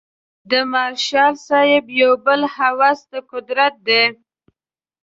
د 0.49 0.51
مارشال 0.73 1.33
صاحب 1.47 1.85
یو 2.01 2.13
بل 2.25 2.41
هوس 2.55 2.99
د 3.11 3.13
قدرت 3.31 3.73
دی. 3.87 4.03